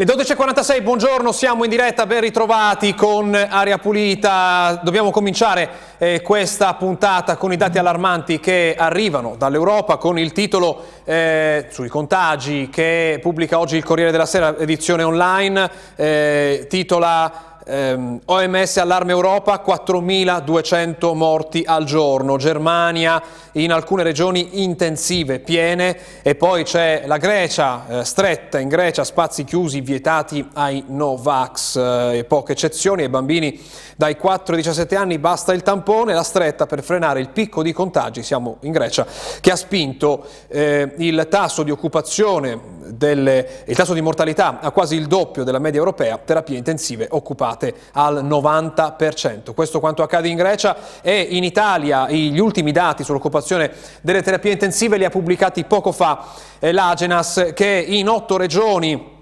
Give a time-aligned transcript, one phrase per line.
[0.00, 4.78] Le 12.46, buongiorno, siamo in diretta, ben ritrovati con Aria Pulita.
[4.80, 5.68] Dobbiamo cominciare
[5.98, 11.88] eh, questa puntata con i dati allarmanti che arrivano dall'Europa con il titolo eh, sui
[11.88, 19.12] contagi che pubblica oggi il Corriere della Sera, edizione online, eh, titola ehm, OMS allarme
[19.12, 23.22] Europa, 4.200 morti al giorno, Germania
[23.52, 25.96] in alcune regioni intensive, piene.
[26.22, 31.76] E poi c'è la Grecia, eh, stretta in Grecia, spazi chiusi, vietati ai Novax.
[31.76, 33.60] Eh, poche eccezioni ai bambini
[33.96, 37.72] dai 4 ai 17 anni basta il tampone, la stretta per frenare il picco di
[37.72, 39.04] contagi, siamo in Grecia,
[39.40, 44.94] che ha spinto eh, il tasso di occupazione, delle, il tasso di mortalità a quasi
[44.94, 47.57] il doppio della media europea, terapie intensive occupate
[47.92, 49.54] al 90%.
[49.54, 54.96] Questo quanto accade in Grecia e in Italia gli ultimi dati sull'occupazione delle terapie intensive
[54.96, 56.24] li ha pubblicati poco fa
[56.58, 59.16] eh, l'Agenas che in otto regioni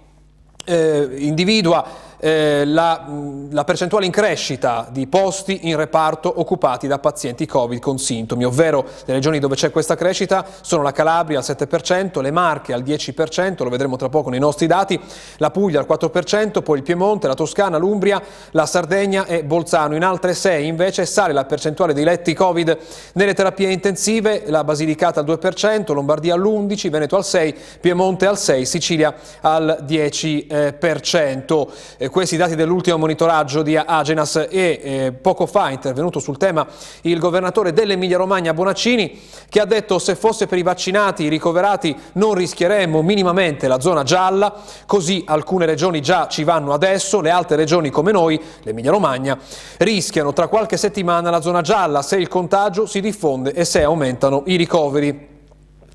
[0.65, 1.85] eh, individua
[2.19, 3.07] eh, la,
[3.51, 8.85] la, percentuale in crescita di posti in reparto occupati da pazienti Covid con sintomi, ovvero
[9.05, 13.63] le regioni dove c'è questa crescita sono la Calabria al 7%, le Marche al 10%,
[13.63, 14.99] lo vedremo tra poco nei nostri dati,
[15.37, 19.95] la Puglia al 4%, poi il Piemonte, la Toscana, l'Umbria, la Sardegna e Bolzano.
[19.95, 22.79] In altre sei invece sale la percentuale dei letti Covid
[23.15, 28.63] nelle terapie intensive, la Basilicata al 2%, Lombardia all'11%, Veneto al 6%, Piemonte al 6%,
[28.63, 31.69] Sicilia al 10%.
[32.11, 36.67] Questi dati dell'ultimo monitoraggio di Agenas e eh, poco fa è intervenuto sul tema
[37.03, 41.97] il governatore dell'Emilia Romagna Bonaccini che ha detto se fosse per i vaccinati, i ricoverati
[42.13, 44.55] non rischieremmo minimamente la zona gialla,
[44.87, 49.39] così alcune regioni già ci vanno adesso, le altre regioni come noi, l'Emilia Romagna,
[49.79, 54.43] rischiano tra qualche settimana la zona gialla se il contagio si diffonde e se aumentano
[54.47, 55.35] i ricoveri.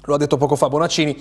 [0.06, 1.16] Lo ha detto poco fa Bonaccini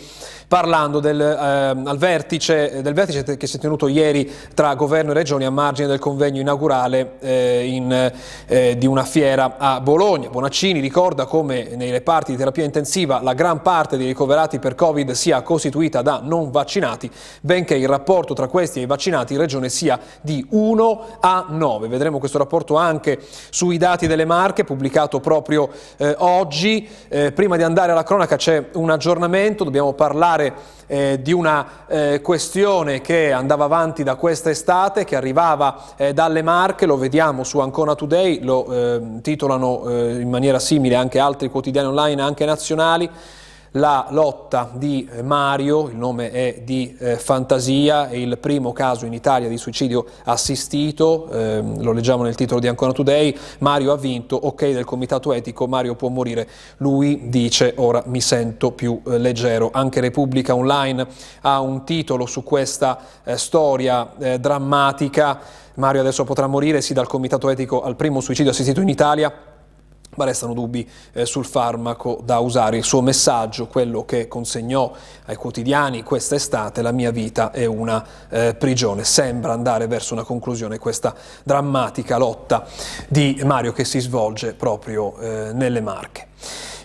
[0.51, 5.45] parlando del, eh, vertice, del, vertice, che si è tenuto ieri tra governo e regioni
[5.45, 8.13] a margine del convegno inaugurale eh, in,
[8.47, 10.29] eh, di una fiera a Bologna.
[10.29, 15.13] Bonaccini ricorda come nei reparti di terapia intensiva la gran parte dei ricoverati per Covid
[15.13, 17.09] sia costituita da non vaccinati,
[17.43, 21.87] benché il rapporto tra questi e i vaccinati in regione sia di 1 a 9.
[21.87, 26.89] Vedremo questo rapporto anche sui dati delle Marche pubblicato proprio eh, oggi.
[27.07, 30.53] Eh, prima di andare alla cronaca c'è un aggiornamento, dobbiamo parlare parlare
[30.87, 36.43] eh, di una eh, questione che andava avanti da questa estate, che arrivava eh, dalle
[36.43, 41.49] Marche, lo vediamo su Ancona Today, lo eh, titolano eh, in maniera simile anche altri
[41.49, 43.09] quotidiani online, anche nazionali,
[43.73, 49.13] la lotta di Mario, il nome è di eh, Fantasia, è il primo caso in
[49.13, 54.35] Italia di suicidio assistito, eh, lo leggiamo nel titolo di Ancora Today, Mario ha vinto,
[54.35, 56.49] ok del comitato etico, Mario può morire,
[56.79, 59.71] lui dice ora mi sento più eh, leggero.
[59.73, 61.07] Anche Repubblica Online
[61.43, 65.41] ha un titolo su questa eh, storia eh, drammatica,
[65.75, 69.33] Mario adesso potrà morire, sì dal comitato etico al primo suicidio assistito in Italia,
[70.17, 72.77] ma restano dubbi eh, sul farmaco da usare.
[72.77, 74.93] Il suo messaggio, quello che consegnò
[75.27, 79.05] ai quotidiani questa estate, la mia vita è una eh, prigione.
[79.05, 82.67] Sembra andare verso una conclusione questa drammatica lotta
[83.09, 86.29] di Mario che si svolge proprio eh, nelle Marche.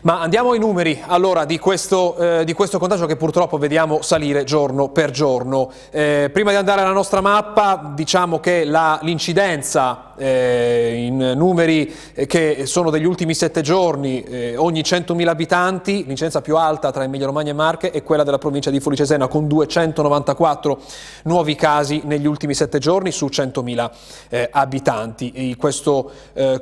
[0.06, 4.44] Ma andiamo ai numeri allora di questo, eh, di questo contagio che purtroppo vediamo salire
[4.44, 5.72] giorno per giorno.
[5.90, 12.65] Eh, prima di andare alla nostra mappa diciamo che l'incidenza eh, in numeri eh, che
[12.65, 17.51] sono degli ultimi sette giorni, eh, ogni 100.000 abitanti, l'incidenza più alta tra Emilia Romagna
[17.51, 20.79] e Marche è quella della provincia di Fuori Cesena con 294
[21.23, 23.91] nuovi casi negli ultimi sette giorni su 100.000
[24.29, 25.31] eh, abitanti.
[25.31, 26.11] E questo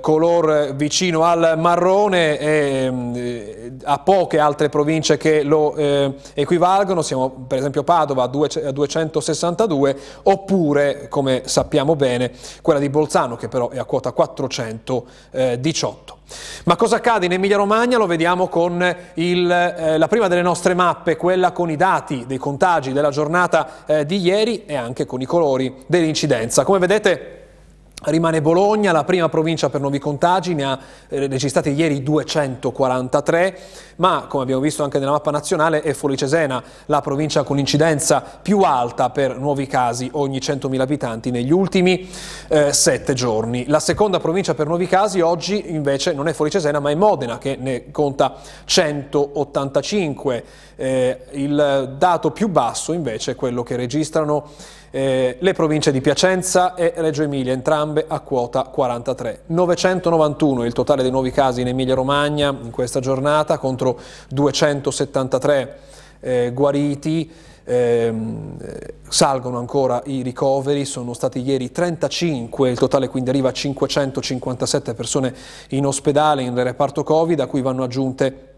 [0.01, 2.91] color vicino al marrone è
[3.83, 11.07] a poche altre province che lo eh, equivalgono, siamo per esempio Padova a 262 oppure
[11.09, 16.18] come sappiamo bene quella di Bolzano che però è a quota 418.
[16.63, 17.98] Ma cosa accade in Emilia Romagna?
[17.98, 22.38] Lo vediamo con il, eh, la prima delle nostre mappe, quella con i dati dei
[22.38, 26.63] contagi della giornata eh, di ieri e anche con i colori dell'incidenza.
[26.63, 27.43] Come vedete
[28.05, 30.77] Rimane Bologna, la prima provincia per nuovi contagi, ne ha
[31.07, 33.59] eh, registrati ieri 243,
[33.97, 38.59] ma come abbiamo visto anche nella mappa nazionale è Folicesena, la provincia con incidenza più
[38.59, 42.09] alta per nuovi casi ogni 100.000 abitanti negli ultimi
[42.50, 43.67] eh, sette giorni.
[43.67, 47.56] La seconda provincia per nuovi casi oggi invece non è Folicesena ma è Modena che
[47.57, 48.35] ne conta
[48.65, 50.44] 185.
[50.75, 54.49] Eh, il dato più basso invece è quello che registrano
[54.95, 59.42] eh, le province di Piacenza e Reggio Emilia, entrambe a quota 43.
[59.48, 64.00] 991 il totale dei nuovi casi in Emilia Romagna in questa giornata contro
[64.30, 65.78] 273
[66.19, 67.28] eh, guariti,
[67.63, 68.56] ehm,
[69.07, 75.34] salgono ancora i ricoveri, sono stati ieri 35, il totale quindi arriva a 557 persone
[75.69, 78.52] in ospedale in reparto Covid, a cui vanno aggiunte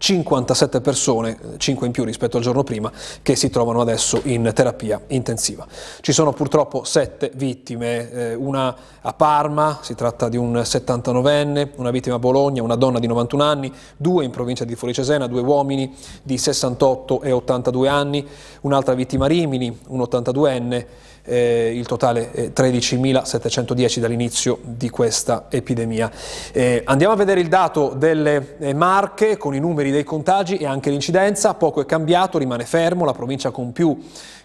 [0.00, 4.98] 57 persone, 5 in più rispetto al giorno prima, che si trovano adesso in terapia
[5.08, 5.66] intensiva.
[6.00, 11.90] Ci sono purtroppo 7 vittime, eh, una a Parma, si tratta di un 79enne, una
[11.90, 15.42] vittima a Bologna, una donna di 91 anni, due in provincia di Fuori Cesena, due
[15.42, 18.26] uomini di 68 e 82 anni,
[18.62, 20.86] un'altra vittima a Rimini, un 82enne,
[21.24, 26.10] eh, il totale è 13.710 dall'inizio di questa epidemia.
[26.52, 30.66] Eh, andiamo a vedere il dato delle eh, Marche con i numeri dei contagi e
[30.66, 33.98] anche l'incidenza, poco è cambiato, rimane fermo, la provincia con più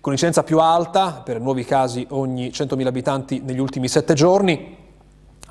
[0.05, 4.84] con incidenza più alta per nuovi casi ogni 100.000 abitanti negli ultimi sette giorni.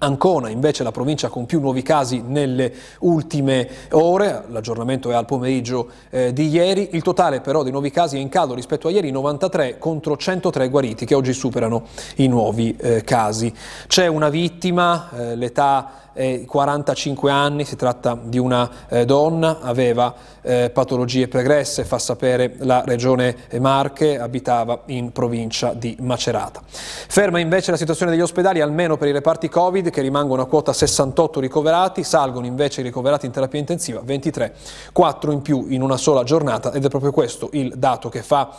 [0.05, 5.89] Ancona invece la provincia con più nuovi casi nelle ultime ore, l'aggiornamento è al pomeriggio
[6.11, 9.11] eh, di ieri, il totale però dei nuovi casi è in calo rispetto a ieri
[9.11, 11.85] 93 contro 103 guariti che oggi superano
[12.17, 13.53] i nuovi eh, casi.
[13.87, 20.15] C'è una vittima, eh, l'età eh, 45 anni, si tratta di una eh, donna, aveva
[20.41, 26.63] eh, patologie pregresse, fa sapere la regione Marche, abitava in provincia di Macerata.
[26.65, 30.73] Ferma invece la situazione degli ospedali, almeno per i reparti Covid, che rimangono a quota
[30.73, 34.55] 68 ricoverati, salgono invece i ricoverati in terapia intensiva, 23,
[34.93, 38.51] 4 in più in una sola giornata ed è proprio questo il dato che fa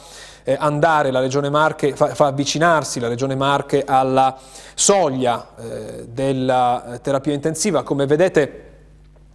[0.44, 4.38] eh, andare la Regione Marche, fa, fa, avvicinarsi la Regione Marche alla
[4.74, 7.84] soglia eh, della eh, terapia intensiva.
[7.84, 8.75] Come vedete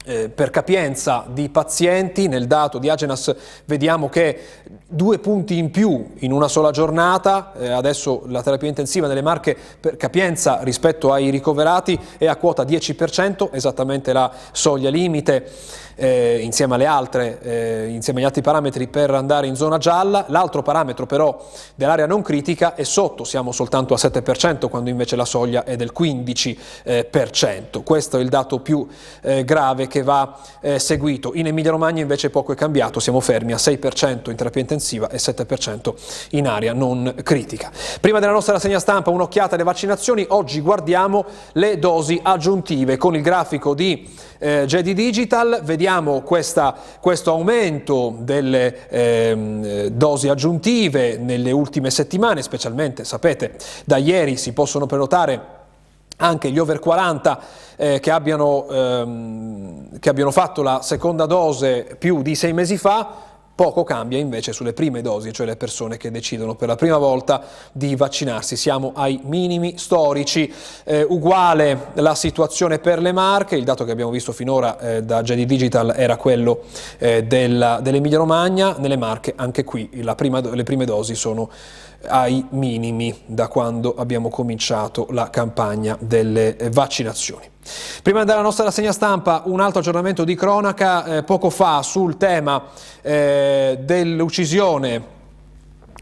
[0.04, 3.34] eh, per capienza di pazienti, nel dato di Agenas
[3.66, 4.38] vediamo che
[4.86, 9.56] due punti in più in una sola giornata, eh, adesso la terapia intensiva nelle Marche
[9.78, 15.48] per capienza rispetto ai ricoverati è a quota 10%, esattamente la soglia limite
[16.00, 20.62] eh, insieme alle altre, eh, insieme agli altri parametri per andare in zona gialla, l'altro
[20.62, 25.64] parametro però dell'area non critica è sotto, siamo soltanto a 7% quando invece la soglia
[25.64, 27.82] è del 15%.
[27.84, 28.86] Questo è il dato più
[29.20, 31.32] eh, grave che va eh, seguito.
[31.34, 35.16] In Emilia Romagna invece poco è cambiato, siamo fermi a 6% in terapia intensiva e
[35.18, 35.92] 7%
[36.30, 37.70] in area non critica.
[38.00, 43.22] Prima della nostra rassegna stampa un'occhiata alle vaccinazioni, oggi guardiamo le dosi aggiuntive con il
[43.22, 44.08] grafico di
[44.38, 52.42] eh, JD Digital, vediamo vediamo questa, questo aumento delle eh, dosi aggiuntive nelle ultime settimane,
[52.42, 55.59] specialmente, sapete, da ieri si possono prenotare
[56.20, 57.40] anche gli over 40
[57.76, 63.28] eh, che, abbiano, ehm, che abbiano fatto la seconda dose più di sei mesi fa,
[63.60, 67.42] Poco cambia invece sulle prime dosi, cioè le persone che decidono per la prima volta
[67.72, 68.56] di vaccinarsi.
[68.56, 70.50] Siamo ai minimi storici.
[70.82, 75.20] Eh, uguale la situazione per le marche, il dato che abbiamo visto finora eh, da
[75.20, 76.62] JD Digital era quello
[76.96, 81.50] eh, dell'Emilia Romagna, nelle marche anche qui prima, le prime dosi sono
[82.06, 87.48] ai minimi da quando abbiamo cominciato la campagna delle vaccinazioni.
[88.02, 92.64] Prima alla nostra rassegna stampa, un altro aggiornamento di cronaca, eh, poco fa sul tema
[93.02, 95.18] eh, dell'uccisione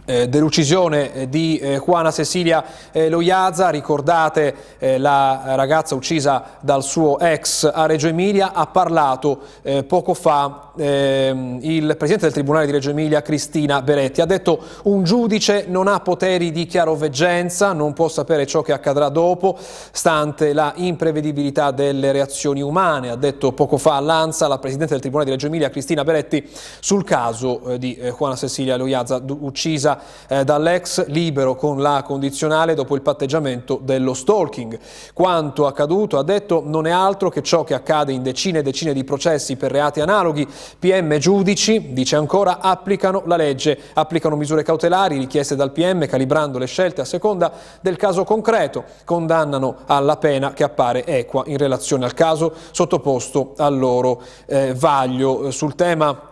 [0.08, 7.70] eh, dell'uccisione eh, di eh, Juana Cecilia Loiazza, ricordate la ragazza uccisa dal suo ex
[7.72, 9.41] a Reggio Emilia, ha parlato
[9.86, 15.05] poco fa ehm, il Presidente del Tribunale di Reggio Emilia, Cristina Beretti, ha detto un
[15.05, 20.72] giudice non ha poteri di chiaroveggenza, non può sapere ciò che accadrà dopo, stante la
[20.77, 25.46] imprevedibilità delle reazioni umane, ha detto poco fa all'Anza la Presidente del Tribunale di Reggio
[25.48, 26.48] Emilia, Cristina Beretti,
[26.81, 29.97] sul caso di Juana Cecilia Loiazza uccisa
[30.28, 34.78] eh, dall'ex libero con la condizionale dopo il patteggiamento dello stalking.
[35.12, 38.93] Quanto accaduto, ha detto, non è altro che ciò che accade in decine e decine
[38.93, 40.46] di processi per reati analoghi.
[40.78, 46.67] PM giudici, dice ancora, applicano la legge, applicano misure cautelari richieste dal PM calibrando le
[46.67, 52.14] scelte a seconda del caso concreto, condannano alla pena che appare equa in relazione al
[52.14, 55.50] caso sottoposto al loro eh, vaglio.
[55.50, 56.28] Sul tema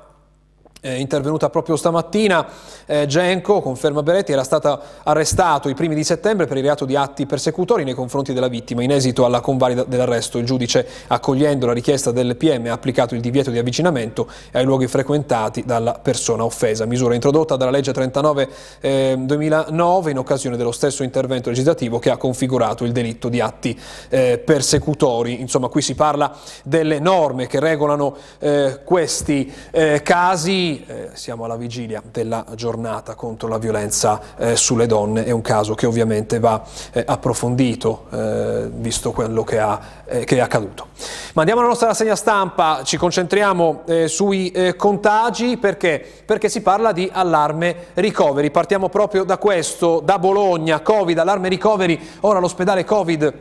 [0.87, 2.47] eh, intervenuta proprio stamattina,
[2.87, 6.95] eh, Genco, conferma Beretti, era stato arrestato i primi di settembre per il reato di
[6.95, 8.83] atti persecutori nei confronti della vittima.
[8.83, 13.21] In esito alla convalida dell'arresto, il giudice, accogliendo la richiesta del PM, ha applicato il
[13.21, 18.49] divieto di avvicinamento ai luoghi frequentati dalla persona offesa, misura introdotta dalla legge 39
[18.81, 23.79] eh, 2009 in occasione dello stesso intervento legislativo che ha configurato il delitto di atti
[24.09, 25.41] eh, persecutori.
[25.41, 31.57] Insomma, qui si parla delle norme che regolano eh, questi eh, casi eh, siamo alla
[31.57, 36.63] vigilia della giornata contro la violenza eh, sulle donne, è un caso che ovviamente va
[36.93, 40.89] eh, approfondito eh, visto quello che, ha, eh, che, è accaduto.
[41.35, 45.57] Ma andiamo alla nostra rassegna stampa, ci concentriamo eh, sui contagi.
[45.57, 46.05] Perché?
[46.27, 51.99] perché si parla di allarme ricoveri, partiamo proprio da questo, da Bologna, Covid, allarme ricoveri,
[52.21, 53.35] ora l'ospedale Covid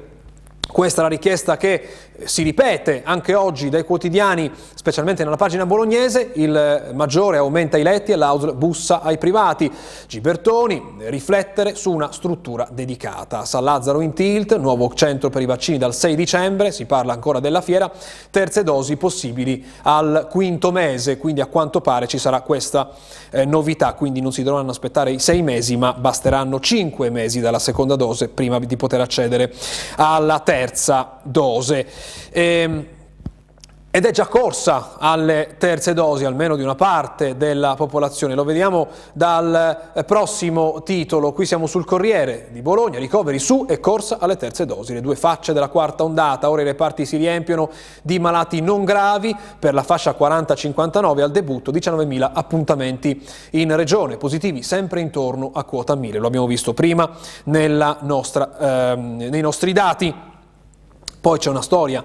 [0.75, 1.87] questa è la richiesta che
[2.23, 8.11] si ripete anche oggi dai quotidiani, specialmente nella pagina bolognese, il maggiore aumenta i letti
[8.11, 9.71] e l'AUSL bussa ai privati.
[10.07, 13.45] Gibertoni, riflettere su una struttura dedicata.
[13.45, 17.39] San Lazzaro in tilt, nuovo centro per i vaccini dal 6 dicembre, si parla ancora
[17.39, 17.91] della fiera,
[18.29, 22.91] terze dosi possibili al quinto mese, quindi a quanto pare ci sarà questa
[23.31, 27.59] eh, novità, quindi non si dovranno aspettare i sei mesi, ma basteranno cinque mesi dalla
[27.59, 29.53] seconda dose prima di poter accedere
[29.97, 31.85] alla terza dose.
[32.31, 32.85] E,
[33.95, 38.35] ed è già corsa alle terze dosi, almeno di una parte della popolazione.
[38.35, 41.31] Lo vediamo dal eh, prossimo titolo.
[41.31, 44.91] Qui siamo sul Corriere di Bologna, ricoveri su e corsa alle terze dosi.
[44.91, 46.49] Le due facce della quarta ondata.
[46.49, 47.69] Ora i reparti si riempiono
[48.01, 49.33] di malati non gravi.
[49.57, 54.17] Per la fascia 40-59 al debutto 19.000 appuntamenti in regione.
[54.17, 56.19] Positivi sempre intorno a quota 1.000.
[56.19, 57.09] Lo abbiamo visto prima
[57.45, 60.33] nostra, ehm, nei nostri dati.
[61.25, 62.03] Poi c'è una storia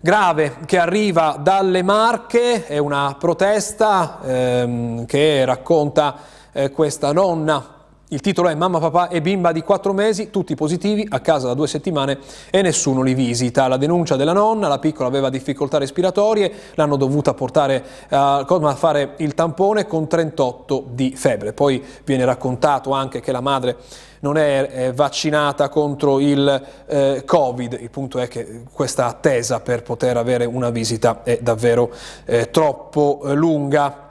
[0.00, 6.16] grave che arriva dalle Marche, è una protesta ehm, che racconta
[6.50, 7.77] eh, questa nonna.
[8.10, 11.52] Il titolo è Mamma, papà e bimba di quattro mesi, tutti positivi, a casa da
[11.52, 12.16] due settimane
[12.48, 13.68] e nessuno li visita.
[13.68, 18.46] La denuncia della nonna, la piccola aveva difficoltà respiratorie, l'hanno dovuta portare a
[18.76, 21.52] fare il tampone con 38 di febbre.
[21.52, 23.76] Poi viene raccontato anche che la madre
[24.20, 30.16] non è vaccinata contro il eh, Covid, il punto è che questa attesa per poter
[30.16, 31.90] avere una visita è davvero
[32.24, 34.06] eh, troppo eh, lunga.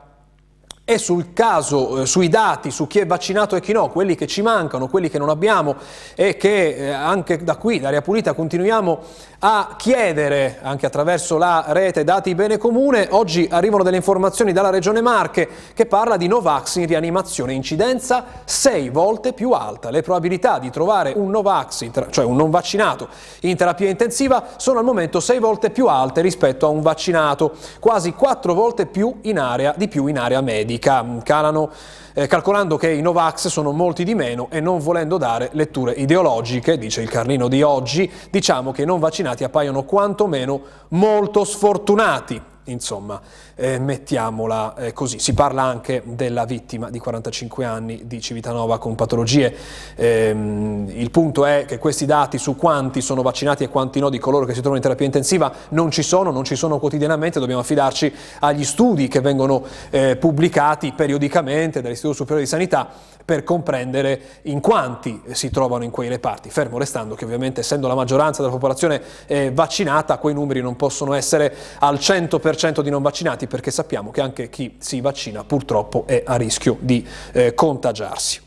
[0.89, 4.25] E sul caso, eh, sui dati, su chi è vaccinato e chi no, quelli che
[4.25, 5.75] ci mancano, quelli che non abbiamo
[6.15, 8.99] e che eh, anche da qui, da Pulita, continuiamo
[9.39, 15.01] a chiedere, anche attraverso la rete Dati Bene Comune, oggi arrivano delle informazioni dalla Regione
[15.01, 19.89] Marche che parla di Novax in rianimazione, incidenza sei volte più alta.
[19.89, 23.09] Le probabilità di trovare un Novax, cioè un non vaccinato,
[23.41, 28.13] in terapia intensiva sono al momento sei volte più alte rispetto a un vaccinato, quasi
[28.13, 31.05] quattro volte più in area, di più in area medica medica.
[31.23, 31.71] Calano,
[32.13, 36.77] eh, calcolando che i Novax sono molti di meno e non volendo dare letture ideologiche,
[36.77, 43.21] dice il Carlino di oggi, diciamo che i non vaccinati appaiono quantomeno molto sfortunati insomma,
[43.57, 45.19] eh, mettiamola eh, così.
[45.19, 49.53] Si parla anche della vittima di 45 anni di Civitanova con patologie.
[49.95, 54.19] Ehm, il punto è che questi dati su quanti sono vaccinati e quanti no di
[54.19, 57.61] coloro che si trovano in terapia intensiva non ci sono, non ci sono quotidianamente, dobbiamo
[57.61, 62.89] affidarci agli studi che vengono eh, pubblicati periodicamente dall'Istituto Superiore di Sanità
[63.27, 67.93] per comprendere in quanti si trovano in quei reparti, fermo restando che ovviamente essendo la
[67.93, 73.46] maggioranza della popolazione eh, vaccinata quei numeri non possono essere al 100% di non vaccinati
[73.47, 78.45] perché sappiamo che anche chi si vaccina purtroppo è a rischio di eh, contagiarsi.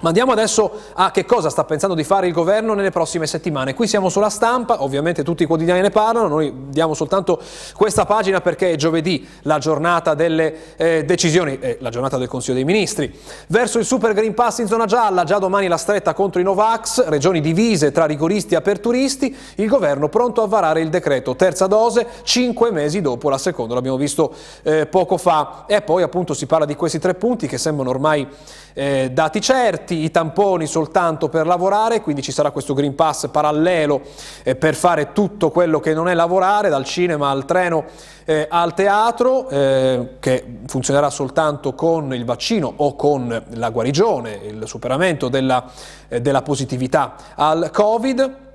[0.00, 3.74] Ma andiamo adesso a che cosa sta pensando di fare il governo nelle prossime settimane.
[3.74, 7.40] Qui siamo sulla stampa, ovviamente tutti i quotidiani ne parlano, noi diamo soltanto
[7.74, 12.54] questa pagina perché è giovedì la giornata delle eh, decisioni, eh, la giornata del Consiglio
[12.54, 13.12] dei Ministri.
[13.48, 17.08] Verso il Super Green Pass in zona gialla, già domani la stretta contro i Novax,
[17.08, 22.06] regioni divise tra rigoristi e aperturisti, il governo pronto a varare il decreto terza dose
[22.22, 25.64] cinque mesi dopo la seconda, l'abbiamo visto eh, poco fa.
[25.66, 28.26] E poi appunto si parla di questi tre punti che sembrano ormai
[28.74, 34.00] eh, dati certi, i tamponi soltanto per lavorare, quindi ci sarà questo Green Pass parallelo
[34.42, 37.84] eh, per fare tutto quello che non è lavorare, dal cinema al treno
[38.24, 44.62] eh, al teatro, eh, che funzionerà soltanto con il vaccino o con la guarigione, il
[44.66, 45.64] superamento della,
[46.08, 48.46] eh, della positività al Covid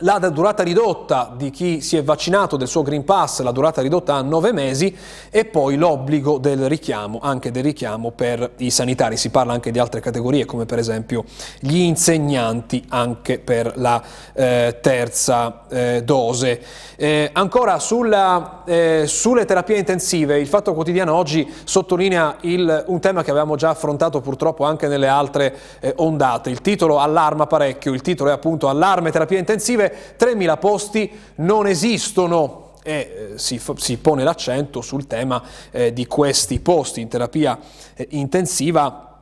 [0.00, 4.14] la durata ridotta di chi si è vaccinato del suo Green Pass, la durata ridotta
[4.14, 4.96] a nove mesi
[5.30, 9.16] e poi l'obbligo del richiamo, anche del richiamo per i sanitari.
[9.16, 11.24] Si parla anche di altre categorie come per esempio
[11.58, 14.02] gli insegnanti anche per la
[14.32, 16.62] eh, terza eh, dose.
[16.96, 23.22] Eh, ancora sulla, eh, sulle terapie intensive, il Fatto Quotidiano oggi sottolinea il, un tema
[23.22, 26.50] che avevamo già affrontato purtroppo anche nelle altre eh, ondate.
[26.50, 32.72] Il titolo allarma parecchio, il titolo è appunto Allarme terapie intensive 3.000 posti non esistono
[32.82, 37.58] e eh, si, si, pone l'accento sul tema eh, di questi posti in terapia
[37.94, 39.18] eh, intensiva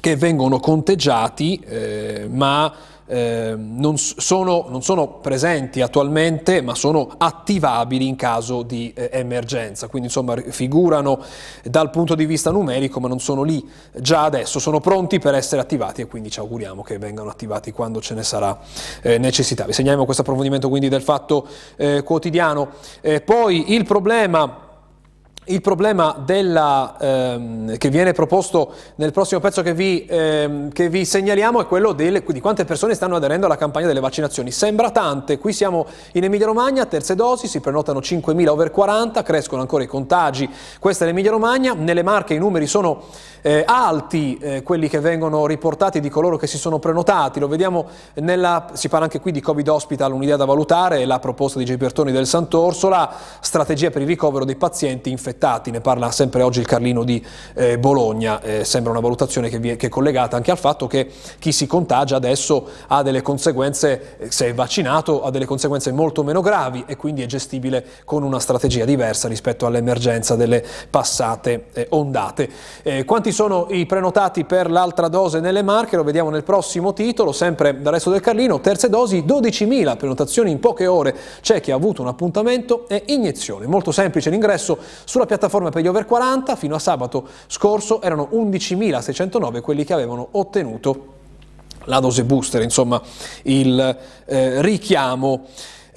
[0.00, 2.72] che vengono conteggiati eh, ma
[3.08, 9.88] eh, non, sono, non, sono, presenti attualmente ma sono attivabili in caso di eh, emergenza,
[9.88, 11.20] quindi insomma figurano
[11.64, 15.60] dal punto di vista numerico ma non sono lì già adesso, sono pronti per essere
[15.60, 18.58] attivati e quindi ci auguriamo che vengano attivati quando ce ne sarà
[19.02, 19.64] eh, necessità.
[19.64, 21.46] Vi segnaliamo questo approfondimento quindi del fatto
[21.76, 22.68] eh, quotidiano.
[23.00, 24.67] Eh, poi il problema
[25.48, 31.04] il problema della, ehm, che viene proposto nel prossimo pezzo che vi, ehm, che vi
[31.04, 34.50] segnaliamo è quello delle, di quante persone stanno aderendo alla campagna delle vaccinazioni.
[34.50, 39.60] Sembra tante, qui siamo in Emilia Romagna, terze dosi, si prenotano 5.000 over 40, crescono
[39.60, 43.04] ancora i contagi, questa è l'Emilia Romagna, nelle Marche i numeri sono
[43.48, 47.86] eh, alti, eh, quelli che vengono riportati di coloro che si sono prenotati, lo vediamo
[48.16, 52.12] nella, si parla anche qui di Covid Hospital, un'idea da valutare, la proposta di Gibertoni
[52.12, 57.04] del Sant'Orsola, strategia per il ricovero dei pazienti infettati ne parla sempre oggi il Carlino
[57.04, 57.24] di
[57.54, 61.10] eh, Bologna, eh, sembra una valutazione che, è, che, è, collegata anche al fatto che
[61.38, 66.22] chi si contagia adesso ha delle conseguenze, eh, se è vaccinato, ha delle conseguenze molto
[66.22, 71.86] meno gravi e quindi è gestibile con una strategia diversa rispetto all'emergenza delle passate eh,
[71.90, 72.56] ondate.
[73.04, 75.94] Quanti sono i prenotati per l'altra dose nelle Marche?
[75.94, 80.58] Lo vediamo nel prossimo titolo, sempre dal resto del Carlino, terze dosi, 12.000 prenotazioni in
[80.58, 83.68] poche ore, c'è chi ha avuto un appuntamento e iniezione.
[83.68, 89.60] Molto semplice l'ingresso sulla piattaforma per gli over 40 fino a sabato scorso erano 11.609
[89.60, 91.14] quelli che avevano ottenuto
[91.84, 93.00] la dose booster, insomma
[93.42, 95.44] il eh, richiamo.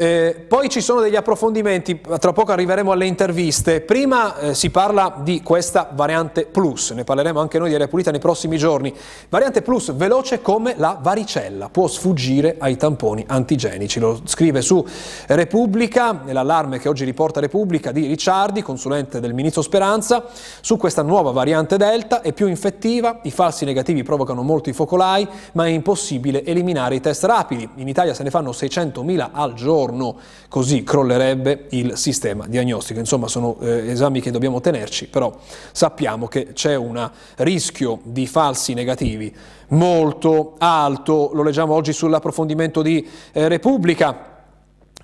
[0.01, 3.81] Eh, poi ci sono degli approfondimenti, tra poco arriveremo alle interviste.
[3.81, 8.09] Prima eh, si parla di questa variante plus, ne parleremo anche noi di Aria Pulita
[8.09, 8.91] nei prossimi giorni.
[9.29, 13.99] Variante plus veloce come la varicella, può sfuggire ai tamponi antigenici.
[13.99, 14.83] Lo scrive su
[15.27, 20.25] Repubblica, nell'allarme che oggi riporta Repubblica di Ricciardi, consulente del ministro Speranza,
[20.61, 25.67] su questa nuova variante Delta è più infettiva, i falsi negativi provocano molti focolai, ma
[25.67, 27.69] è impossibile eliminare i test rapidi.
[27.75, 30.15] In Italia se ne fanno 600.000 al giorno giorno,
[30.47, 32.99] così crollerebbe il sistema diagnostico.
[32.99, 35.35] Insomma, sono eh, esami che dobbiamo tenerci, però
[35.71, 39.33] sappiamo che c'è un rischio di falsi negativi
[39.69, 44.29] molto alto, lo leggiamo oggi sull'approfondimento di eh, Repubblica.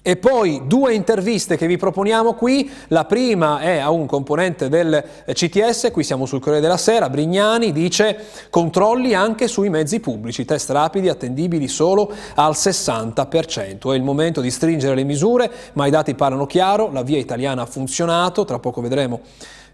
[0.01, 5.03] E poi due interviste che vi proponiamo qui, la prima è a un componente del
[5.25, 10.69] CTS, qui siamo sul Corriere della Sera, Brignani dice controlli anche sui mezzi pubblici, test
[10.69, 16.15] rapidi attendibili solo al 60%, è il momento di stringere le misure, ma i dati
[16.15, 19.21] parlano chiaro, la via italiana ha funzionato, tra poco vedremo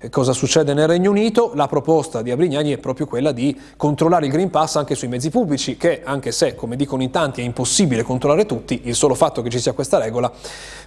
[0.09, 4.31] cosa succede nel Regno Unito, la proposta di Abrignani è proprio quella di controllare il
[4.31, 8.03] Green Pass anche sui mezzi pubblici, che anche se, come dicono in tanti, è impossibile
[8.03, 10.31] controllare tutti, il solo fatto che ci sia questa regola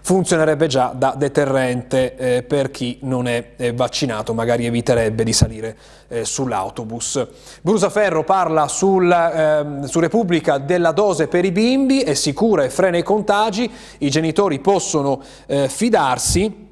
[0.02, 5.76] funzionerebbe già da deterrente eh, per chi non è eh, vaccinato, magari eviterebbe di salire
[6.08, 7.26] eh, sull'autobus.
[7.62, 12.96] Brusaferro parla sul, ehm, su Repubblica della dose per i bimbi, è sicura e frena
[12.98, 16.64] i contagi, i genitori possono eh, fidarsi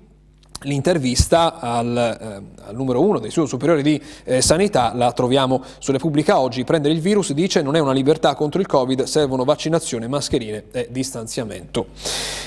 [0.65, 5.93] L'intervista al, eh, al, numero uno dei suoi superiori di eh, sanità la troviamo su
[5.93, 6.65] Repubblica oggi.
[6.65, 10.89] Prendere il virus dice non è una libertà contro il Covid, servono vaccinazione, mascherine e
[10.91, 11.89] distanziamento.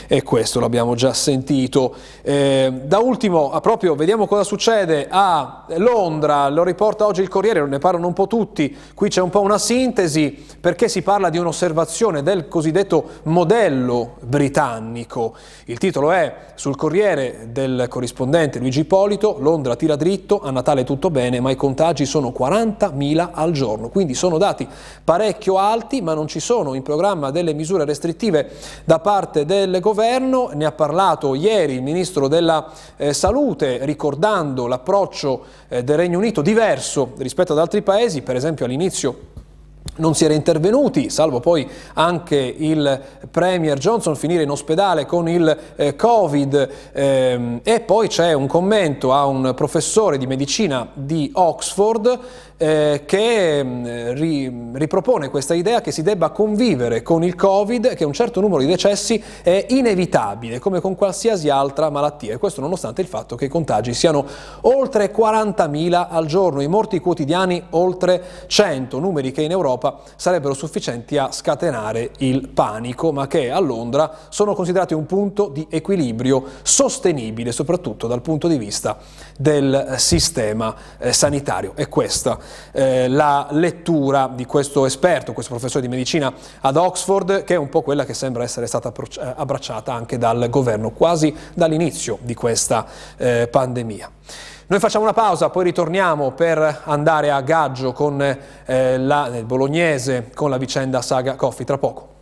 [0.07, 1.93] E questo l'abbiamo già sentito.
[2.23, 7.77] Eh, da ultimo, proprio vediamo cosa succede a Londra, lo riporta oggi il Corriere, ne
[7.77, 8.75] parlano un po' tutti.
[8.95, 15.35] Qui c'è un po' una sintesi perché si parla di un'osservazione del cosiddetto modello britannico.
[15.65, 20.85] Il titolo è sul Corriere del Corriere corrispondente Luigi Ippolito, Londra tira dritto, a Natale
[20.85, 24.65] tutto bene, ma i contagi sono 40.000 al giorno, quindi sono dati
[25.03, 28.49] parecchio alti, ma non ci sono in programma delle misure restrittive
[28.85, 35.43] da parte del governo, ne ha parlato ieri il Ministro della eh, Salute ricordando l'approccio
[35.67, 39.36] eh, del Regno Unito diverso rispetto ad altri paesi, per esempio all'inizio
[39.97, 45.57] non si era intervenuti, salvo poi anche il Premier Johnson finire in ospedale con il
[45.75, 46.69] eh, Covid.
[46.93, 52.19] Ehm, e poi c'è un commento a un professore di medicina di Oxford
[52.57, 58.03] eh, che eh, ri, ripropone questa idea che si debba convivere con il Covid, che
[58.03, 63.01] un certo numero di decessi è inevitabile, come con qualsiasi altra malattia, e questo nonostante
[63.01, 64.25] il fatto che i contagi siano
[64.61, 71.17] oltre 40.000 al giorno, i morti quotidiani oltre 100, numeri che in Europa sarebbero sufficienti
[71.17, 77.51] a scatenare il panico, ma che a Londra sono considerati un punto di equilibrio sostenibile,
[77.51, 78.97] soprattutto dal punto di vista
[79.37, 81.73] del sistema eh, sanitario.
[81.75, 82.39] E questa
[82.71, 87.69] eh, la lettura di questo esperto, questo professore di medicina ad Oxford, che è un
[87.69, 92.85] po' quella che sembra essere stata eh, abbracciata anche dal governo quasi dall'inizio di questa
[93.17, 94.11] eh, pandemia.
[94.69, 100.29] Noi facciamo una pausa, poi ritorniamo per andare a gaggio con eh, la, il bolognese,
[100.33, 102.16] con la vicenda Saga Coffee tra poco.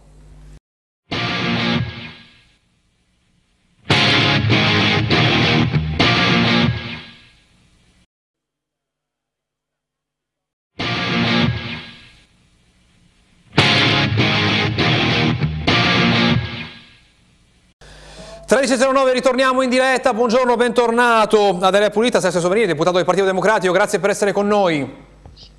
[18.55, 20.13] 13.09, ritorniamo in diretta.
[20.13, 23.73] Buongiorno, bentornato ad Area Pulita, Sergio Soverini, deputato del Partito Democratico.
[23.73, 24.89] Grazie per essere con noi.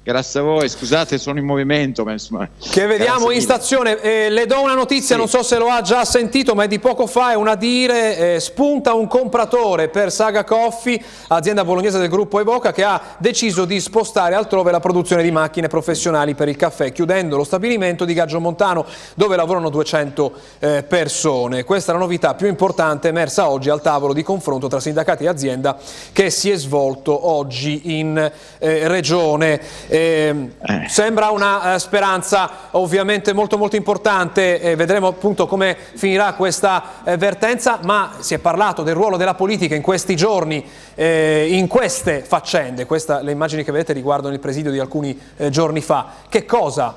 [0.06, 2.04] Grazie a voi, scusate sono in movimento.
[2.04, 4.00] Ma insomma, che vediamo in stazione.
[4.00, 5.20] Eh, le do una notizia, sì.
[5.20, 8.34] non so se lo ha già sentito, ma è di poco fa, è una dire,
[8.34, 13.64] eh, spunta un compratore per Saga Coffee, azienda bolognese del gruppo Evoca, che ha deciso
[13.64, 18.14] di spostare altrove la produzione di macchine professionali per il caffè, chiudendo lo stabilimento di
[18.14, 21.64] Gaggio Montano, dove lavorano 200 eh, persone.
[21.64, 25.28] Questa è la novità più importante emersa oggi al tavolo di confronto tra sindacati e
[25.28, 25.76] azienda
[26.12, 28.16] che si è svolto oggi in
[28.60, 29.60] eh, regione.
[29.96, 30.88] Eh, eh.
[30.88, 37.16] Sembra una eh, speranza ovviamente molto molto importante, eh, vedremo appunto come finirà questa eh,
[37.16, 40.62] vertenza, ma si è parlato del ruolo della politica in questi giorni,
[40.94, 45.80] eh, in queste faccende, Questa, le immagini che vedete riguardano il presidio di alcuni giorni
[45.80, 46.06] fa.
[46.28, 46.94] Che cosa,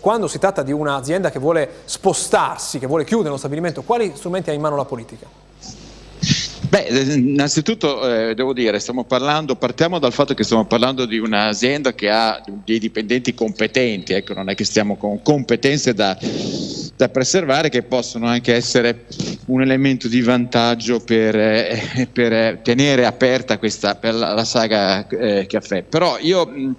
[0.00, 4.50] quando si tratta di un'azienda che vuole spostarsi, che vuole chiudere uno stabilimento, quali strumenti
[4.50, 5.26] ha in mano la politica?
[6.68, 11.92] Beh, eh, innanzitutto eh, devo dire, parlando, partiamo dal fatto che stiamo parlando di un'azienda
[11.92, 16.16] che ha dei dipendenti competenti, ecco, non è che stiamo con competenze da,
[16.96, 19.06] da preservare che possono anche essere
[19.46, 25.46] un elemento di vantaggio per, eh, per tenere aperta questa, per la, la saga eh,
[25.46, 25.82] caffè.
[25.82, 26.76] Però io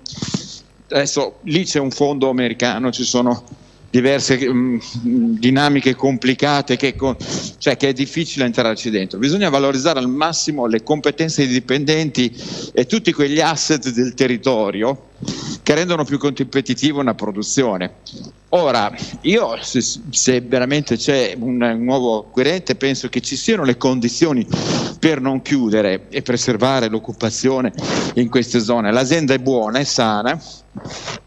[0.89, 3.43] adesso lì c'è un fondo americano, ci sono
[3.96, 6.96] diverse mh, mm, dinamiche complicate che,
[7.58, 9.18] cioè, che, è difficile entrarci dentro.
[9.18, 12.34] Bisogna valorizzare al massimo le competenze dei dipendenti
[12.74, 15.12] e tutti quegli asset del territorio
[15.65, 17.95] che rendono più competitiva una produzione.
[18.49, 23.75] Ora, io se, se veramente c'è un, un nuovo acquirente penso che ci siano le
[23.75, 24.47] condizioni
[24.99, 27.73] per non chiudere e preservare l'occupazione
[28.13, 28.91] in queste zone.
[28.91, 30.39] L'azienda è buona, è sana,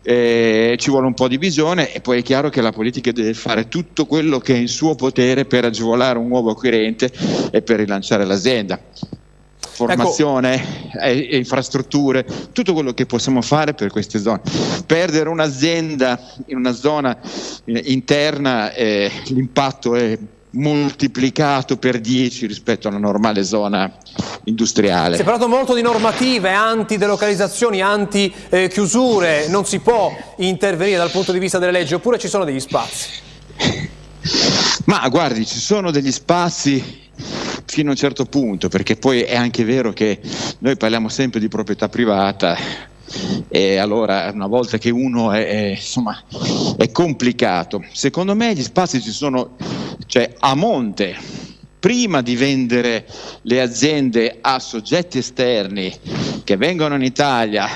[0.03, 3.35] eh, ci vuole un po' di visione e poi è chiaro che la politica deve
[3.35, 7.11] fare tutto quello che è in suo potere per agevolare un nuovo acquirente
[7.51, 8.81] e per rilanciare l'azienda
[9.79, 10.99] formazione ecco.
[10.99, 14.41] e, e, infrastrutture, tutto quello che possiamo fare per queste zone.
[14.87, 17.17] Perdere un'azienda in una zona
[17.64, 20.19] eh, interna, eh, l'impatto è
[20.51, 23.93] moltiplicato per 10 rispetto alla normale zona
[24.45, 25.14] industriale.
[25.14, 31.38] Si è parlato molto di normative, anti-delocalizzazioni, anti-chiusure, non si può intervenire dal punto di
[31.38, 33.09] vista delle leggi, oppure ci sono degli spazi?
[34.87, 37.07] Ma guardi, ci sono degli spazi
[37.79, 40.19] fino a un certo punto, perché poi è anche vero che
[40.59, 42.57] noi parliamo sempre di proprietà privata
[43.47, 46.21] e allora una volta che uno è, è, insomma,
[46.77, 47.85] è complicato.
[47.93, 49.55] Secondo me gli spazi ci sono,
[50.07, 51.14] cioè a monte,
[51.79, 53.07] prima di vendere
[53.43, 55.95] le aziende a soggetti esterni
[56.43, 57.69] che vengono in Italia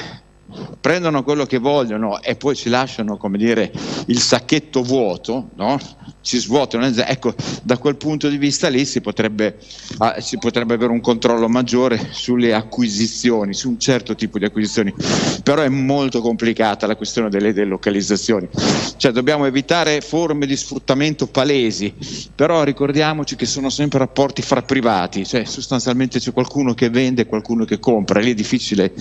[0.80, 3.72] prendono quello che vogliono e poi ci lasciano come dire
[4.06, 5.78] il sacchetto vuoto no?
[6.22, 9.58] ci svuotano, ecco da quel punto di vista lì si potrebbe,
[9.98, 14.94] ah, si potrebbe, avere un controllo maggiore sulle acquisizioni, su un certo tipo di acquisizioni,
[15.42, 18.48] però è molto complicata la questione delle delocalizzazioni,
[18.96, 21.92] cioè dobbiamo evitare forme di sfruttamento palesi,
[22.34, 27.26] però ricordiamoci che sono sempre rapporti fra privati, cioè sostanzialmente c'è qualcuno che vende e
[27.26, 28.94] qualcuno che compra, lì è difficile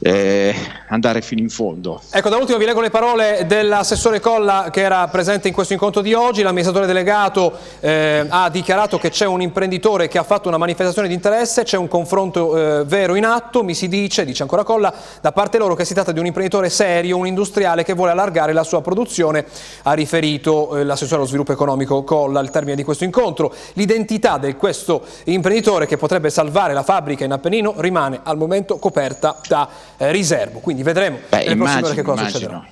[0.00, 0.54] eh,
[0.88, 2.00] andare fino in fondo.
[2.10, 6.00] Ecco, da ultimo vi leggo le parole dell'assessore Colla che era presente in questo incontro
[6.00, 10.58] di oggi l'amministratore delegato eh, ha dichiarato che c'è un imprenditore che ha fatto una
[10.58, 14.62] manifestazione di interesse, c'è un confronto eh, vero in atto, mi si dice, dice ancora
[14.64, 18.12] Colla, da parte loro che si tratta di un imprenditore serio, un industriale che vuole
[18.12, 19.44] allargare la sua produzione,
[19.82, 23.52] ha riferito eh, l'assessore allo sviluppo economico Colla al termine di questo incontro.
[23.74, 29.38] L'identità di questo imprenditore che potrebbe salvare la fabbrica in Appennino rimane al momento coperta
[29.46, 30.10] da eh,
[30.54, 32.28] riservo, quindi vedremo Beh, ore che cosa immagino.
[32.28, 32.68] succederà.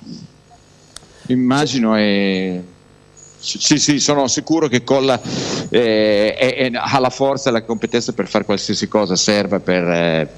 [1.27, 2.63] Immagino e
[3.39, 5.19] sì, sì, sono sicuro che Colla
[5.69, 9.83] eh, è, è, ha la forza e la competenza per fare qualsiasi cosa serva per,
[9.83, 10.29] eh,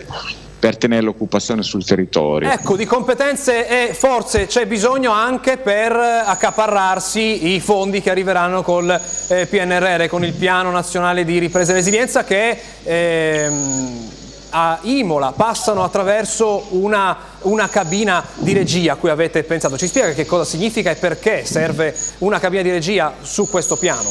[0.57, 2.49] per tenere l'occupazione sul territorio.
[2.49, 8.89] Ecco, di competenze e forze c'è bisogno anche per accaparrarsi i fondi che arriveranno col
[9.27, 12.57] eh, PNRR, con il Piano Nazionale di Ripresa e Resilienza che...
[12.83, 14.23] Ehm,
[14.57, 19.77] a Imola passano attraverso una, una, cabina di regia a cui avete pensato.
[19.77, 24.09] Ci spiega che cosa significa e perché serve una cabina di regia su questo piano?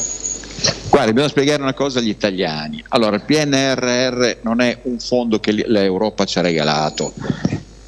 [0.91, 2.85] Guarda, dobbiamo spiegare una cosa agli italiani.
[2.89, 7.15] Allora, il PNRR non è un fondo che l'Europa ci ha regalato,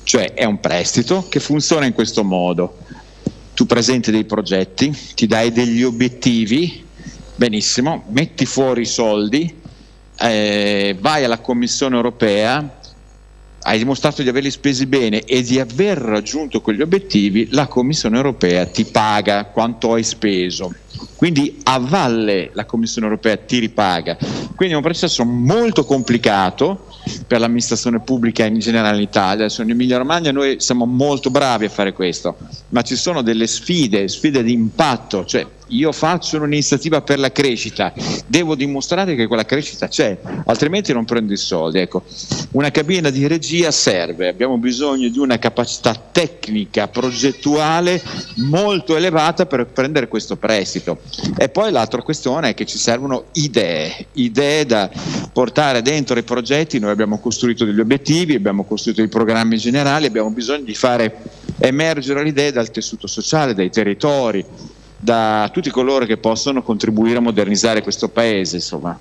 [0.04, 2.78] cioè è un prestito che funziona in questo modo.
[3.52, 6.86] Tu presenti dei progetti, ti dai degli obiettivi,
[7.34, 9.64] benissimo, metti fuori i soldi,
[10.18, 12.78] eh, vai alla Commissione europea,
[13.66, 18.64] hai dimostrato di averli spesi bene e di aver raggiunto quegli obiettivi, la Commissione europea
[18.66, 20.72] ti paga quanto hai speso.
[21.16, 24.16] quindi a valle la Commissione europea ti ripaga.
[24.54, 26.86] Quindi è un processo molto complicato
[27.26, 29.44] per l'amministrazione pubblica in generale in Italia.
[29.44, 32.36] Adesso in Emilia Romagna noi siamo molto bravi a fare questo,
[32.70, 37.92] ma ci sono delle sfide, sfide di impatto, cioè io faccio un'iniziativa per la crescita,
[38.26, 41.78] devo dimostrare che quella crescita c'è, altrimenti non prendo i soldi.
[41.78, 42.04] Ecco,
[42.52, 48.00] una cabina di regia serve, abbiamo bisogno di una capacità tecnica, progettuale
[48.36, 51.00] molto elevata per prendere questo prestito.
[51.36, 54.90] E poi l'altra questione è che ci servono idee, idee da
[55.32, 60.30] portare dentro i progetti, noi abbiamo costruito degli obiettivi, abbiamo costruito dei programmi generali, abbiamo
[60.30, 61.16] bisogno di fare
[61.58, 64.44] emergere le idee dal tessuto sociale, dai territori,
[64.96, 68.56] da tutti coloro che possono contribuire a modernizzare questo paese.
[68.56, 68.98] Insomma.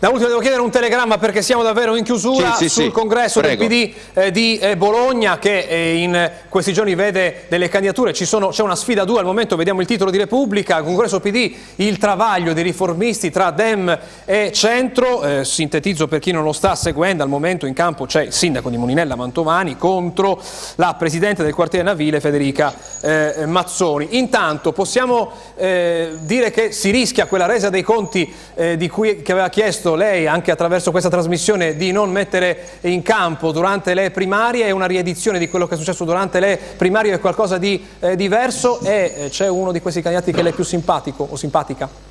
[0.00, 2.90] Da ultimo devo chiedere un telegramma perché siamo davvero in chiusura sì, sì, sul sì.
[2.90, 3.66] congresso Prego.
[3.66, 8.62] del PD eh, di eh, Bologna che eh, in questi giorni vede delle candidature, c'è
[8.62, 12.62] una sfida due al momento, vediamo il titolo di Repubblica, congresso PD, il travaglio dei
[12.62, 17.66] riformisti tra Dem e Centro, eh, sintetizzo per chi non lo sta seguendo, al momento
[17.66, 20.40] in campo c'è il sindaco di Moninella Mantovani contro
[20.76, 24.16] la presidente del quartiere Navile Federica eh, Mazzoni.
[24.16, 28.32] Intanto possiamo eh, dire che si rischia quella resa dei conti
[28.76, 33.02] di cui che aveva chiesto chiesto lei anche attraverso questa trasmissione di non mettere in
[33.02, 37.14] campo durante le primarie è una riedizione di quello che è successo durante le primarie
[37.14, 40.52] è qualcosa di eh, diverso e eh, c'è uno di questi candidati che le è
[40.52, 42.08] più simpatico o simpatica?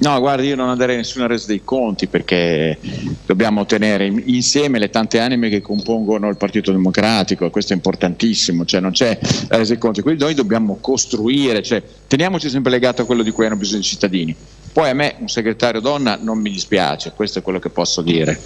[0.00, 2.78] No, guardi, io non andrei a nessuna resa dei conti perché
[3.26, 8.78] dobbiamo tenere insieme le tante anime che compongono il Partito Democratico, questo è importantissimo, cioè
[8.78, 9.18] non c'è
[9.48, 13.46] resa dei conti, quindi noi dobbiamo costruire, cioè, teniamoci sempre legato a quello di cui
[13.46, 14.36] hanno bisogno i cittadini.
[14.72, 18.38] Poi a me un segretario donna non mi dispiace, questo è quello che posso dire.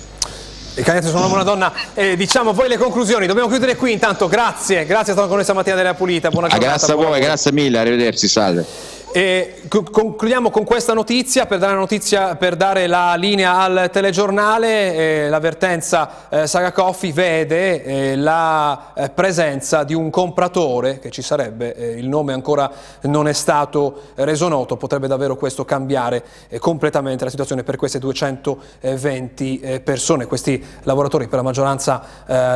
[0.75, 1.73] I candidati sono una buona donna.
[1.93, 3.27] Eh, diciamo voi le conclusioni.
[3.27, 4.27] Dobbiamo chiudere qui intanto.
[4.27, 6.31] Grazie, grazie, sono con noi stamattina della Pulita.
[6.31, 6.71] Buona giornata.
[6.71, 8.65] grazie a voi, grazie mille, arrivederci, salve.
[9.15, 14.95] E concludiamo con questa notizia per dare, notizia, per dare la linea al telegiornale.
[14.95, 21.21] Eh, L'avvertenza eh, Saga Coffee vede eh, la eh, presenza di un compratore che ci
[21.21, 22.71] sarebbe, eh, il nome ancora
[23.03, 27.99] non è stato reso noto, potrebbe davvero questo cambiare eh, completamente la situazione per queste
[27.99, 32.03] 220 persone, questi lavoratori per la maggioranza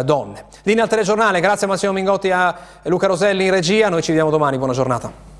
[0.04, 0.44] donne.
[0.62, 4.08] Linea al telegiornale, grazie a Massimo Mingotti e a Luca Roselli in regia, noi ci
[4.08, 5.35] vediamo domani, buona giornata.